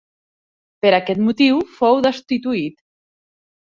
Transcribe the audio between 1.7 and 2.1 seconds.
fou